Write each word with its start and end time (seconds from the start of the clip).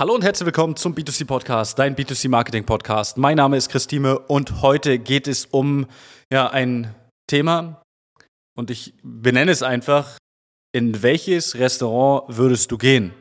Hallo 0.00 0.14
und 0.14 0.24
herzlich 0.24 0.46
willkommen 0.46 0.76
zum 0.76 0.94
B2C 0.94 1.26
Podcast, 1.26 1.78
dein 1.78 1.94
B2C 1.94 2.30
Marketing 2.30 2.64
Podcast. 2.64 3.18
Mein 3.18 3.36
Name 3.36 3.58
ist 3.58 3.68
Christine 3.68 4.18
und 4.18 4.62
heute 4.62 4.98
geht 4.98 5.28
es 5.28 5.44
um 5.44 5.88
ja, 6.32 6.48
ein 6.48 6.94
Thema 7.26 7.82
und 8.56 8.70
ich 8.70 8.94
benenne 9.02 9.52
es 9.52 9.62
einfach, 9.62 10.16
in 10.72 11.02
welches 11.02 11.56
Restaurant 11.56 12.34
würdest 12.34 12.72
du 12.72 12.78
gehen? 12.78 13.12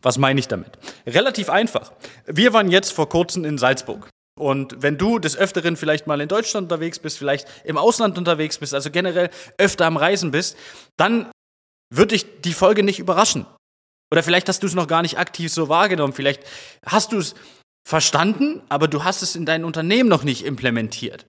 Was 0.00 0.16
meine 0.16 0.40
ich 0.40 0.48
damit? 0.48 0.78
Relativ 1.06 1.50
einfach. 1.50 1.92
Wir 2.24 2.54
waren 2.54 2.70
jetzt 2.70 2.92
vor 2.92 3.10
kurzem 3.10 3.44
in 3.44 3.58
Salzburg. 3.58 4.08
Und 4.40 4.80
wenn 4.80 4.96
du 4.96 5.18
des 5.18 5.36
Öfteren 5.36 5.76
vielleicht 5.76 6.06
mal 6.06 6.22
in 6.22 6.28
Deutschland 6.28 6.72
unterwegs 6.72 6.98
bist, 6.98 7.18
vielleicht 7.18 7.46
im 7.64 7.76
Ausland 7.76 8.16
unterwegs 8.16 8.56
bist, 8.56 8.72
also 8.72 8.90
generell 8.90 9.28
öfter 9.58 9.84
am 9.84 9.98
Reisen 9.98 10.30
bist, 10.30 10.56
dann 10.96 11.30
wird 11.94 12.12
dich 12.12 12.40
die 12.40 12.54
Folge 12.54 12.82
nicht 12.82 13.00
überraschen. 13.00 13.44
Oder 14.10 14.22
vielleicht 14.22 14.48
hast 14.48 14.62
du 14.62 14.66
es 14.66 14.74
noch 14.74 14.88
gar 14.88 15.02
nicht 15.02 15.18
aktiv 15.18 15.52
so 15.52 15.68
wahrgenommen. 15.68 16.12
Vielleicht 16.12 16.42
hast 16.84 17.12
du 17.12 17.18
es 17.18 17.34
verstanden, 17.86 18.62
aber 18.68 18.88
du 18.88 19.04
hast 19.04 19.22
es 19.22 19.36
in 19.36 19.46
dein 19.46 19.64
Unternehmen 19.64 20.08
noch 20.08 20.24
nicht 20.24 20.44
implementiert. 20.44 21.26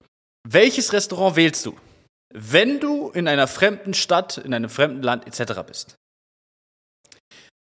Welches 0.48 0.94
Restaurant 0.94 1.36
wählst 1.36 1.66
du, 1.66 1.78
wenn 2.34 2.80
du 2.80 3.10
in 3.10 3.28
einer 3.28 3.48
fremden 3.48 3.94
Stadt, 3.94 4.38
in 4.38 4.54
einem 4.54 4.70
fremden 4.70 5.02
Land 5.04 5.28
etc. 5.28 5.62
bist? 5.66 5.96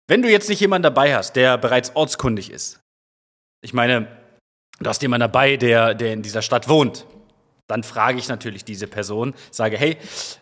Wenn 0.08 0.22
du 0.22 0.30
jetzt 0.30 0.48
nicht 0.48 0.60
jemanden 0.60 0.82
dabei 0.82 1.14
hast, 1.14 1.36
der 1.36 1.56
bereits 1.56 1.94
ortskundig 1.94 2.50
ist, 2.50 2.80
ich 3.62 3.72
meine, 3.72 4.08
du 4.80 4.88
hast 4.88 5.02
jemanden 5.02 5.20
dabei, 5.20 5.56
der, 5.56 5.94
der 5.94 6.12
in 6.12 6.22
dieser 6.22 6.42
Stadt 6.42 6.68
wohnt, 6.68 7.06
dann 7.70 7.84
frage 7.84 8.18
ich 8.18 8.28
natürlich 8.28 8.64
diese 8.64 8.86
Person, 8.86 9.34
sage, 9.50 9.78
hey, 9.78 9.96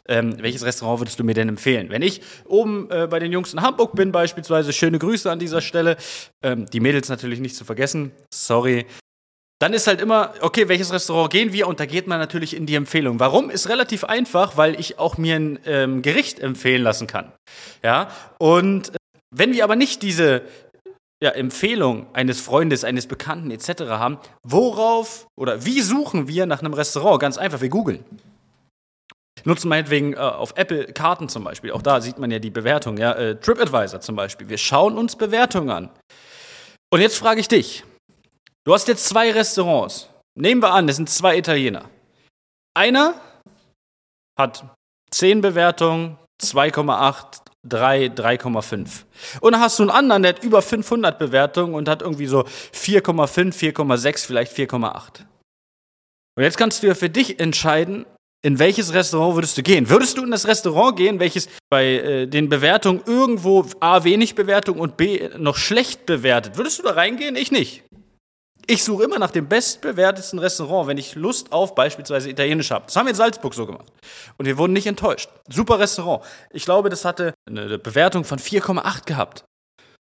ähm, 0.09 0.36
welches 0.41 0.64
Restaurant 0.64 1.00
würdest 1.00 1.20
du 1.20 1.24
mir 1.24 1.34
denn 1.34 1.48
empfehlen? 1.48 1.91
Wenn 1.91 2.02
ich 2.02 2.23
oben 2.46 2.91
äh, 2.91 3.06
bei 3.06 3.19
den 3.19 3.32
Jungs 3.32 3.52
in 3.52 3.60
Hamburg 3.60 3.95
bin, 3.95 4.12
beispielsweise, 4.12 4.73
schöne 4.73 4.98
Grüße 4.98 5.30
an 5.30 5.38
dieser 5.38 5.60
Stelle, 5.60 5.96
ähm, 6.42 6.66
die 6.66 6.80
Mädels 6.80 7.09
natürlich 7.09 7.41
nicht 7.41 7.55
zu 7.55 7.64
vergessen, 7.64 8.12
sorry. 8.33 8.86
Dann 9.60 9.74
ist 9.74 9.88
halt 9.88 10.00
immer, 10.00 10.34
okay, 10.41 10.69
welches 10.69 10.92
Restaurant 10.92 11.30
gehen 11.30 11.52
wir? 11.52 11.67
Und 11.67 11.80
da 11.80 11.86
geht 11.86 12.06
man 12.06 12.19
natürlich 12.19 12.55
in 12.56 12.64
die 12.64 12.77
Empfehlung. 12.77 13.19
Warum? 13.19 13.50
Ist 13.50 13.69
relativ 13.69 14.05
einfach, 14.05 14.56
weil 14.56 14.78
ich 14.78 14.98
auch 14.98 15.19
mir 15.19 15.34
ein 15.34 15.58
ähm, 15.67 16.02
Gericht 16.02 16.39
empfehlen 16.39 16.83
lassen 16.83 17.08
kann. 17.08 17.33
Ja, 17.83 18.08
und 18.39 18.91
äh, 18.91 18.98
wenn 19.30 19.52
wir 19.52 19.64
aber 19.64 19.77
nicht 19.77 20.02
diese, 20.02 20.42
ja, 21.22 21.30
Empfehlung 21.30 22.06
eines 22.14 22.41
Freundes, 22.41 22.84
eines 22.84 23.06
Bekannten 23.06 23.50
etc. 23.50 23.83
haben, 23.88 24.19
worauf 24.42 25.27
oder 25.36 25.64
wie 25.64 25.80
suchen 25.80 26.28
wir 26.28 26.47
nach 26.47 26.61
einem 26.61 26.74
Restaurant? 26.74 27.20
Ganz 27.20 27.38
einfach, 27.38 27.61
wir 27.61 27.69
googeln. 27.69 28.05
Nutzen 29.44 29.69
meinetwegen 29.69 30.14
äh, 30.14 30.19
auf 30.19 30.52
Apple 30.56 30.92
Karten 30.92 31.28
zum 31.28 31.44
Beispiel. 31.44 31.72
Auch 31.72 31.83
da 31.83 32.00
sieht 32.00 32.19
man 32.19 32.30
ja 32.30 32.39
die 32.39 32.50
Bewertung. 32.50 32.96
Ja? 32.98 33.12
Äh, 33.12 33.36
TripAdvisor 33.36 34.00
zum 34.00 34.16
Beispiel. 34.16 34.48
Wir 34.48 34.58
schauen 34.58 34.96
uns 34.98 35.16
Bewertungen 35.16 35.70
an. 35.70 35.91
Und 36.91 37.00
jetzt 37.00 37.19
frage 37.19 37.41
ich 37.41 37.48
dich. 37.48 37.84
Du 38.64 38.74
hast 38.74 38.89
jetzt 38.89 39.06
zwei 39.06 39.30
Restaurants. 39.30 40.08
Nehmen 40.34 40.62
wir 40.62 40.72
an, 40.72 40.86
das 40.86 40.96
sind 40.96 41.08
zwei 41.08 41.36
Italiener. 41.36 41.89
Einer 42.74 43.14
hat 44.39 44.64
10 45.11 45.41
Bewertungen, 45.41 46.16
2,8 46.42 47.41
3, 47.67 48.06
3,5. 48.06 49.05
Und 49.41 49.53
dann 49.53 49.61
hast 49.61 49.78
du 49.78 49.83
einen 49.83 49.91
anderen, 49.91 50.23
der 50.23 50.34
hat 50.34 50.45
über 50.45 50.62
500 50.62 51.19
Bewertungen 51.19 51.75
und 51.75 51.89
hat 51.89 52.03
irgendwie 52.03 52.27
so 52.27 52.41
4,5, 52.42 53.55
4,6, 53.55 54.27
vielleicht 54.27 54.56
4,8. 54.56 55.25
Und 56.36 56.45
jetzt 56.45 56.56
kannst 56.56 56.83
du 56.83 56.86
ja 56.86 56.95
für 56.95 57.11
dich 57.11 57.41
entscheiden, 57.41 58.06
in 58.42 58.61
welches 58.61 58.95
Restaurant 58.95 59.34
würdest 59.34 59.59
du 59.59 59.62
gehen? 59.62 59.91
Würdest 59.91 60.17
du 60.17 60.23
in 60.23 60.31
das 60.31 60.47
Restaurant 60.47 60.97
gehen, 60.97 61.19
welches 61.19 61.48
bei 61.69 61.86
äh, 61.95 62.27
den 62.27 62.48
Bewertungen 62.48 63.03
irgendwo 63.05 63.67
A 63.81 64.05
wenig 64.05 64.36
Bewertung 64.36 64.79
und 64.79 64.97
B 64.97 65.29
noch 65.36 65.56
schlecht 65.56 66.06
bewertet? 66.06 66.56
Würdest 66.56 66.79
du 66.79 66.84
da 66.84 66.92
reingehen? 66.92 67.34
Ich 67.34 67.51
nicht. 67.51 67.83
Ich 68.70 68.84
suche 68.84 69.05
immer 69.05 69.19
nach 69.19 69.30
dem 69.30 69.48
bestbewertesten 69.48 70.38
Restaurant, 70.38 70.88
wenn 70.88 70.98
ich 70.98 71.14
Lust 71.14 71.52
auf 71.52 71.74
beispielsweise 71.74 72.28
Italienisch 72.28 72.70
habe. 72.70 72.84
Das 72.84 72.97
haben 72.97 73.06
wir 73.06 73.12
in 73.12 73.16
Salzburg 73.16 73.55
so 73.55 73.64
gemacht. 73.64 73.86
Und 74.36 74.45
wir 74.45 74.58
wurden 74.58 74.74
nicht 74.74 74.86
enttäuscht. 74.86 75.30
Super 75.48 75.79
Restaurant. 75.79 76.23
Ich 76.51 76.67
glaube, 76.67 76.90
das 76.90 77.06
hatte 77.06 77.33
eine 77.48 77.79
Bewertung 77.79 78.24
von 78.24 78.39
4,8 78.39 79.06
gehabt. 79.06 79.45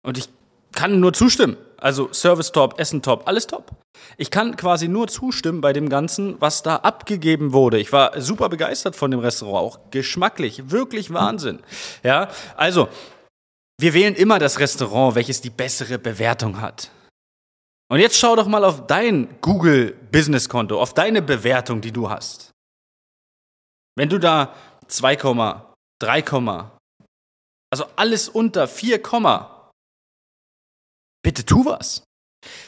Und 0.05 0.19
ich 0.19 0.29
kann 0.71 0.99
nur 0.99 1.13
zustimmen. 1.13 1.57
Also 1.77 2.13
Service 2.13 2.51
top, 2.51 2.79
Essen 2.79 3.01
top, 3.01 3.27
alles 3.27 3.47
top. 3.47 3.71
Ich 4.17 4.29
kann 4.29 4.55
quasi 4.55 4.87
nur 4.87 5.07
zustimmen 5.07 5.59
bei 5.59 5.73
dem 5.73 5.89
Ganzen, 5.89 6.39
was 6.39 6.61
da 6.61 6.75
abgegeben 6.75 7.53
wurde. 7.53 7.79
Ich 7.79 7.91
war 7.91 8.21
super 8.21 8.49
begeistert 8.49 8.95
von 8.95 9.09
dem 9.09 9.19
Restaurant, 9.19 9.65
auch 9.65 9.79
geschmacklich, 9.89 10.69
wirklich 10.69 11.11
Wahnsinn. 11.11 11.59
Ja, 12.03 12.29
also 12.55 12.87
wir 13.79 13.95
wählen 13.95 14.13
immer 14.13 14.37
das 14.37 14.59
Restaurant, 14.59 15.15
welches 15.15 15.41
die 15.41 15.49
bessere 15.49 15.97
Bewertung 15.97 16.61
hat. 16.61 16.91
Und 17.89 17.99
jetzt 17.99 18.17
schau 18.17 18.35
doch 18.35 18.47
mal 18.47 18.63
auf 18.63 18.87
dein 18.87 19.39
Google 19.41 19.93
Business 20.11 20.49
Konto, 20.49 20.81
auf 20.81 20.93
deine 20.93 21.21
Bewertung, 21.21 21.81
die 21.81 21.91
du 21.91 22.09
hast. 22.09 22.51
Wenn 23.95 24.09
du 24.09 24.17
da 24.17 24.55
2, 24.87 25.15
3, 25.99 26.71
also 27.71 27.85
alles 27.95 28.29
unter 28.29 28.67
4, 28.67 29.01
bitte 31.23 31.45
tu 31.45 31.65
was. 31.65 32.03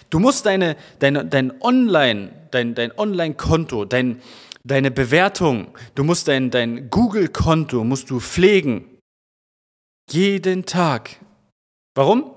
Du 0.09 0.20
musst 0.20 0.46
deine, 0.46 0.78
deine, 1.00 1.26
dein 1.26 1.62
Online, 1.62 2.47
dein, 2.52 2.76
dein 2.76 2.97
Online-Konto, 2.97 3.86
dein, 3.86 4.22
deine 4.64 4.92
Bewertung, 4.92 5.76
du 5.96 6.03
musst 6.03 6.28
dein, 6.28 6.52
dein 6.52 6.90
Google-Konto 6.90 7.84
musst 7.84 8.09
du 8.09 8.20
pflegen. 8.20 9.00
Jeden 10.09 10.66
Tag. 10.66 11.20
Warum? 11.96 12.34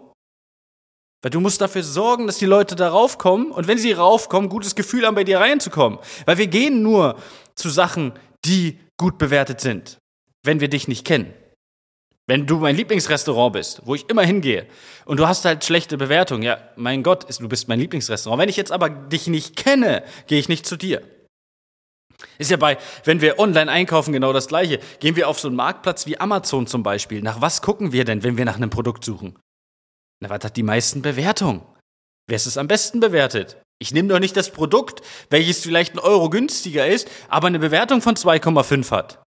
Weil 1.22 1.30
du 1.30 1.40
musst 1.40 1.60
dafür 1.60 1.82
sorgen, 1.82 2.26
dass 2.26 2.38
die 2.38 2.46
Leute 2.46 2.76
da 2.76 2.90
raufkommen 2.90 3.50
und 3.50 3.66
wenn 3.66 3.78
sie 3.78 3.92
raufkommen, 3.92 4.48
gutes 4.48 4.74
Gefühl 4.74 5.04
haben, 5.04 5.16
bei 5.16 5.24
dir 5.24 5.40
reinzukommen. 5.40 5.98
Weil 6.26 6.38
wir 6.38 6.46
gehen 6.46 6.82
nur 6.82 7.16
zu 7.54 7.70
Sachen, 7.70 8.12
die 8.44 8.78
gut 8.96 9.18
bewertet 9.18 9.60
sind, 9.60 9.98
wenn 10.44 10.60
wir 10.60 10.68
dich 10.68 10.86
nicht 10.86 11.04
kennen. 11.04 11.32
Wenn 12.28 12.46
du 12.46 12.58
mein 12.58 12.76
Lieblingsrestaurant 12.76 13.54
bist, 13.54 13.82
wo 13.84 13.94
ich 13.94 14.08
immer 14.10 14.22
hingehe, 14.22 14.66
und 15.06 15.18
du 15.18 15.26
hast 15.26 15.44
halt 15.46 15.64
schlechte 15.64 15.96
Bewertungen, 15.96 16.42
ja, 16.42 16.58
mein 16.76 17.02
Gott, 17.02 17.26
du 17.40 17.48
bist 17.48 17.68
mein 17.68 17.80
Lieblingsrestaurant. 17.80 18.40
Wenn 18.40 18.50
ich 18.50 18.56
jetzt 18.56 18.70
aber 18.70 18.90
dich 18.90 19.26
nicht 19.28 19.56
kenne, 19.56 20.04
gehe 20.26 20.38
ich 20.38 20.48
nicht 20.48 20.66
zu 20.66 20.76
dir. 20.76 21.02
Ist 22.36 22.50
ja 22.50 22.58
bei, 22.58 22.76
wenn 23.04 23.20
wir 23.20 23.38
online 23.38 23.70
einkaufen, 23.70 24.12
genau 24.12 24.32
das 24.32 24.48
Gleiche. 24.48 24.78
Gehen 25.00 25.16
wir 25.16 25.28
auf 25.28 25.40
so 25.40 25.48
einen 25.48 25.56
Marktplatz 25.56 26.06
wie 26.06 26.20
Amazon 26.20 26.66
zum 26.66 26.82
Beispiel. 26.82 27.22
Nach 27.22 27.40
was 27.40 27.62
gucken 27.62 27.92
wir 27.92 28.04
denn, 28.04 28.22
wenn 28.22 28.36
wir 28.36 28.44
nach 28.44 28.56
einem 28.56 28.70
Produkt 28.70 29.04
suchen? 29.04 29.38
Na, 30.20 30.30
was 30.30 30.44
hat 30.44 30.56
die 30.56 30.62
meisten 30.62 31.02
Bewertungen? 31.02 31.62
Wer 32.28 32.36
ist 32.36 32.46
es 32.46 32.58
am 32.58 32.68
besten 32.68 33.00
bewertet? 33.00 33.56
Ich 33.80 33.92
nehme 33.92 34.08
doch 34.08 34.18
nicht 34.18 34.36
das 34.36 34.50
Produkt, 34.50 35.02
welches 35.30 35.60
vielleicht 35.60 35.94
ein 35.94 36.00
Euro 36.00 36.30
günstiger 36.30 36.84
ist, 36.86 37.08
aber 37.28 37.46
eine 37.46 37.60
Bewertung 37.60 38.02
von 38.02 38.16
2,5 38.16 38.90
hat. 38.90 39.22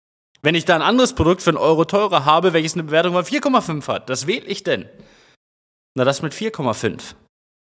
Wenn 0.42 0.54
ich 0.54 0.64
da 0.64 0.76
ein 0.76 0.82
anderes 0.82 1.14
Produkt 1.14 1.42
für 1.42 1.50
einen 1.50 1.58
Euro 1.58 1.84
teurer 1.84 2.24
habe, 2.24 2.52
welches 2.52 2.74
eine 2.74 2.84
Bewertung 2.84 3.14
von 3.14 3.24
4,5 3.24 3.88
hat, 3.88 4.08
das 4.08 4.28
wähle 4.28 4.46
ich 4.46 4.62
denn? 4.62 4.88
Na, 5.96 6.04
das 6.04 6.22
mit 6.22 6.32
4,5. 6.32 7.16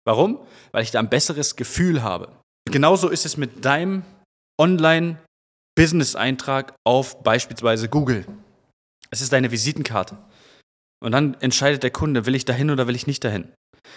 Warum? 0.05 0.39
Weil 0.71 0.83
ich 0.83 0.91
da 0.91 0.99
ein 0.99 1.09
besseres 1.09 1.55
Gefühl 1.55 2.03
habe. 2.03 2.31
Genauso 2.65 3.09
ist 3.09 3.25
es 3.25 3.37
mit 3.37 3.65
deinem 3.65 4.03
Online-Business-Eintrag 4.59 6.75
auf 6.85 7.23
beispielsweise 7.23 7.89
Google. 7.89 8.27
Es 9.09 9.21
ist 9.21 9.33
deine 9.33 9.49
Visitenkarte. 9.51 10.15
Und 10.99 11.11
dann 11.11 11.35
entscheidet 11.35 11.83
der 11.83 11.91
Kunde, 11.91 12.25
will 12.25 12.35
ich 12.35 12.45
dahin 12.45 12.71
oder 12.71 12.87
will 12.87 12.95
ich 12.95 13.07
nicht 13.07 13.23
dahin. 13.23 13.51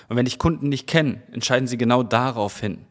Und 0.08 0.16
wenn 0.16 0.26
ich 0.26 0.38
Kunden 0.38 0.68
nicht 0.68 0.86
kenne, 0.86 1.22
entscheiden 1.32 1.66
sie 1.66 1.78
genau 1.78 2.02
darauf 2.02 2.60
hin. 2.60 2.86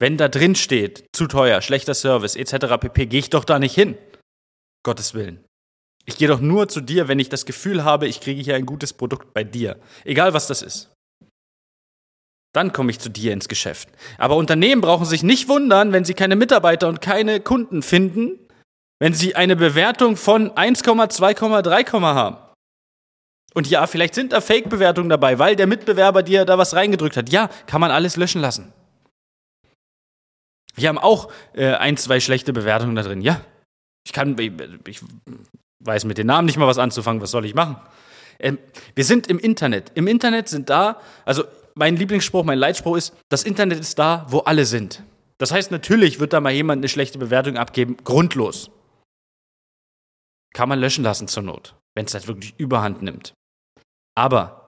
Wenn 0.00 0.16
da 0.16 0.28
drin 0.28 0.54
steht, 0.54 1.04
zu 1.12 1.26
teuer, 1.26 1.60
schlechter 1.60 1.94
Service 1.94 2.36
etc. 2.36 2.78
pp, 2.78 3.06
gehe 3.06 3.20
ich 3.20 3.30
doch 3.30 3.44
da 3.44 3.58
nicht 3.58 3.74
hin. 3.74 3.96
Gottes 4.84 5.14
Willen. 5.14 5.44
Ich 6.04 6.16
gehe 6.16 6.28
doch 6.28 6.40
nur 6.40 6.68
zu 6.68 6.80
dir, 6.80 7.08
wenn 7.08 7.18
ich 7.18 7.28
das 7.28 7.44
Gefühl 7.44 7.84
habe, 7.84 8.06
ich 8.08 8.20
kriege 8.20 8.40
hier 8.40 8.54
ein 8.54 8.64
gutes 8.64 8.92
Produkt 8.92 9.34
bei 9.34 9.44
dir. 9.44 9.78
Egal 10.04 10.32
was 10.32 10.46
das 10.46 10.62
ist. 10.62 10.90
Dann 12.54 12.72
komme 12.72 12.90
ich 12.90 12.98
zu 12.98 13.10
dir 13.10 13.32
ins 13.32 13.48
Geschäft. 13.48 13.90
Aber 14.16 14.36
Unternehmen 14.36 14.80
brauchen 14.80 15.04
sich 15.04 15.22
nicht 15.22 15.48
wundern, 15.48 15.92
wenn 15.92 16.04
sie 16.04 16.14
keine 16.14 16.36
Mitarbeiter 16.36 16.88
und 16.88 17.02
keine 17.02 17.40
Kunden 17.40 17.82
finden, 17.82 18.38
wenn 19.00 19.12
sie 19.12 19.36
eine 19.36 19.54
Bewertung 19.54 20.16
von 20.16 20.50
1,2,3 20.50 22.00
haben. 22.14 22.47
Und 23.54 23.68
ja, 23.68 23.86
vielleicht 23.86 24.14
sind 24.14 24.32
da 24.32 24.40
Fake-Bewertungen 24.40 25.08
dabei, 25.08 25.38
weil 25.38 25.56
der 25.56 25.66
Mitbewerber 25.66 26.22
dir 26.22 26.44
da 26.44 26.58
was 26.58 26.74
reingedrückt 26.74 27.16
hat. 27.16 27.30
Ja, 27.30 27.48
kann 27.66 27.80
man 27.80 27.90
alles 27.90 28.16
löschen 28.16 28.40
lassen. 28.40 28.72
Wir 30.74 30.88
haben 30.88 30.98
auch 30.98 31.30
äh, 31.54 31.72
ein, 31.74 31.96
zwei 31.96 32.20
schlechte 32.20 32.52
Bewertungen 32.52 32.94
da 32.94 33.02
drin. 33.02 33.20
Ja, 33.20 33.40
ich 34.06 34.12
kann, 34.12 34.38
ich, 34.38 34.52
ich 34.86 35.00
weiß 35.80 36.04
mit 36.04 36.18
den 36.18 36.26
Namen 36.26 36.46
nicht 36.46 36.56
mal 36.56 36.66
was 36.66 36.78
anzufangen. 36.78 37.20
Was 37.20 37.30
soll 37.30 37.44
ich 37.44 37.54
machen? 37.54 37.76
Ähm, 38.38 38.58
wir 38.94 39.04
sind 39.04 39.26
im 39.26 39.38
Internet. 39.38 39.92
Im 39.94 40.06
Internet 40.06 40.48
sind 40.48 40.70
da, 40.70 41.00
also 41.24 41.44
mein 41.74 41.96
Lieblingsspruch, 41.96 42.44
mein 42.44 42.58
Leitspruch 42.58 42.96
ist, 42.96 43.14
das 43.28 43.44
Internet 43.44 43.80
ist 43.80 43.98
da, 43.98 44.26
wo 44.28 44.40
alle 44.40 44.64
sind. 44.64 45.02
Das 45.38 45.52
heißt, 45.52 45.70
natürlich 45.70 46.20
wird 46.20 46.32
da 46.32 46.40
mal 46.40 46.52
jemand 46.52 46.80
eine 46.80 46.88
schlechte 46.88 47.18
Bewertung 47.18 47.56
abgeben, 47.56 47.96
grundlos. 48.02 48.70
Kann 50.54 50.68
man 50.68 50.80
löschen 50.80 51.04
lassen 51.04 51.28
zur 51.28 51.44
Not, 51.44 51.76
wenn 51.94 52.06
es 52.06 52.14
halt 52.14 52.26
wirklich 52.26 52.54
überhand 52.58 53.02
nimmt. 53.02 53.34
Aber 54.18 54.58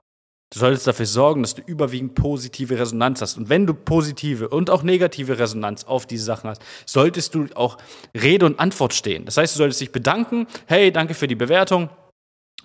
Du 0.53 0.59
solltest 0.59 0.85
dafür 0.85 1.05
sorgen, 1.05 1.43
dass 1.43 1.55
du 1.55 1.61
überwiegend 1.61 2.13
positive 2.13 2.77
Resonanz 2.77 3.21
hast. 3.21 3.37
Und 3.37 3.47
wenn 3.47 3.65
du 3.65 3.73
positive 3.73 4.49
und 4.49 4.69
auch 4.69 4.83
negative 4.83 5.39
Resonanz 5.39 5.85
auf 5.85 6.05
diese 6.05 6.25
Sachen 6.25 6.49
hast, 6.49 6.61
solltest 6.85 7.35
du 7.35 7.47
auch 7.55 7.77
Rede 8.13 8.45
und 8.45 8.59
Antwort 8.59 8.93
stehen. 8.93 9.23
Das 9.23 9.37
heißt, 9.37 9.55
du 9.55 9.59
solltest 9.59 9.79
dich 9.79 9.93
bedanken. 9.93 10.47
Hey, 10.65 10.91
danke 10.91 11.13
für 11.13 11.29
die 11.29 11.35
Bewertung. 11.35 11.89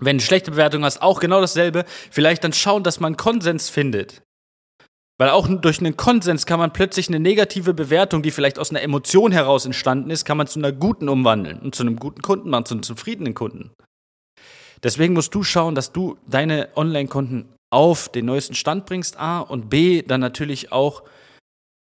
Wenn 0.01 0.19
du 0.19 0.25
schlechte 0.25 0.51
Bewertung 0.51 0.83
hast, 0.83 1.01
auch 1.01 1.21
genau 1.21 1.41
dasselbe. 1.41 1.85
Vielleicht 2.11 2.43
dann 2.43 2.53
schauen, 2.53 2.83
dass 2.83 2.99
man 2.99 3.17
Konsens 3.17 3.71
findet. 3.71 4.23
Weil 5.17 5.31
auch 5.31 5.47
durch 5.47 5.79
einen 5.79 5.97
Konsens 5.97 6.45
kann 6.45 6.59
man 6.59 6.73
plötzlich 6.73 7.07
eine 7.07 7.21
negative 7.21 7.73
Bewertung, 7.73 8.23
die 8.23 8.33
vielleicht 8.33 8.59
aus 8.59 8.71
einer 8.71 8.83
Emotion 8.83 9.31
heraus 9.31 9.65
entstanden 9.65 10.11
ist, 10.11 10.25
kann 10.25 10.39
man 10.39 10.49
zu 10.49 10.59
einer 10.59 10.73
guten 10.73 11.09
umwandeln 11.09 11.61
und 11.61 11.77
zu 11.77 11.85
einem 11.85 12.01
guten 12.01 12.21
Kunden 12.21 12.51
machen, 12.51 12.67
zu 12.67 12.75
einem 12.75 12.83
zufriedenen 12.83 13.35
Kunden. 13.35 13.71
Deswegen 14.83 15.15
musst 15.15 15.35
du 15.35 15.43
schauen, 15.43 15.75
dass 15.75 15.93
du 15.93 16.17
deine 16.27 16.69
Online-Konten 16.77 17.49
auf 17.73 18.09
den 18.09 18.27
neuesten 18.27 18.55
Stand 18.55 18.87
bringst, 18.87 19.19
A, 19.19 19.41
und 19.41 19.69
B, 19.69 20.03
dann 20.03 20.21
natürlich 20.21 20.73
auch 20.73 21.03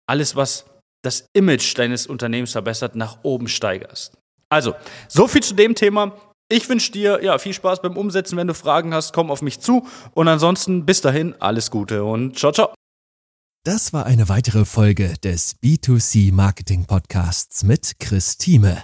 alles, 0.07 0.36
was 0.36 0.65
das 1.03 1.27
Image 1.33 1.77
deines 1.77 2.07
Unternehmens 2.07 2.53
verbessert, 2.53 2.95
nach 2.95 3.19
oben 3.24 3.47
steigerst. 3.47 4.18
Also, 4.50 4.75
so 5.07 5.27
viel 5.27 5.44
zu 5.44 5.53
dem 5.53 5.75
Thema. 5.75 6.15
Ich 6.51 6.69
wünsche 6.69 6.92
dir 6.92 7.24
ja 7.24 7.38
viel 7.38 7.53
Spaß 7.53 7.81
beim 7.81 7.97
Umsetzen. 7.97 8.38
Wenn 8.38 8.47
du 8.47 8.53
Fragen 8.53 8.94
hast, 8.94 9.13
komm 9.13 9.31
auf 9.31 9.41
mich 9.41 9.59
zu. 9.59 9.88
Und 10.13 10.27
ansonsten 10.27 10.86
bis 10.86 11.01
dahin 11.01 11.36
alles 11.39 11.71
Gute 11.71 12.03
und 12.03 12.38
ciao, 12.38 12.51
ciao. 12.51 12.74
Das 13.63 13.94
war 13.94 14.06
eine 14.06 14.30
weitere 14.30 14.63
Folge 14.63 15.15
des 15.24 15.56
B2C 15.59 16.31
Marketing 16.31 16.86
Podcasts 16.86 17.63
mit 17.63 18.00
Chris 18.00 18.38
Thieme. 18.38 18.83